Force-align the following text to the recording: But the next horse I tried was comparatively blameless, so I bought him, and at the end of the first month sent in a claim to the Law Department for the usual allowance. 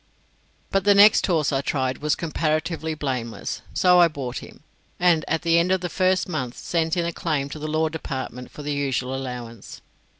But 0.71 0.83
the 0.83 0.95
next 0.95 1.27
horse 1.27 1.51
I 1.51 1.61
tried 1.61 1.99
was 1.99 2.15
comparatively 2.15 2.95
blameless, 2.95 3.61
so 3.71 3.99
I 3.99 4.07
bought 4.07 4.39
him, 4.39 4.61
and 4.99 5.23
at 5.27 5.43
the 5.43 5.59
end 5.59 5.71
of 5.71 5.81
the 5.81 5.89
first 5.89 6.27
month 6.27 6.57
sent 6.57 6.97
in 6.97 7.05
a 7.05 7.13
claim 7.13 7.49
to 7.49 7.59
the 7.59 7.67
Law 7.67 7.87
Department 7.87 8.49
for 8.49 8.63
the 8.63 8.73
usual 8.73 9.13
allowance. 9.13 9.79